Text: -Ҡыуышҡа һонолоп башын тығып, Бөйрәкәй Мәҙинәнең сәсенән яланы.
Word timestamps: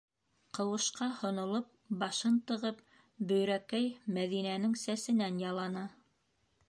-Ҡыуышҡа 0.57 1.09
һонолоп 1.17 1.67
башын 2.03 2.39
тығып, 2.51 2.81
Бөйрәкәй 3.33 3.87
Мәҙинәнең 4.17 4.75
сәсенән 4.85 5.39
яланы. 5.45 5.89